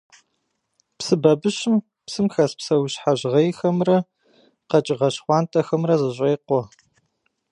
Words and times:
Псы 0.97 1.15
бабыщым 1.21 1.75
псым 2.05 2.27
хэс 2.33 2.51
псэущхьэ 2.59 3.11
жьгъейхэмрэ 3.19 3.97
къэкӏыгъэ 4.69 5.09
щхъуантӏэхэмрэ 5.13 5.95
зэщӏекъуэ. 6.01 6.61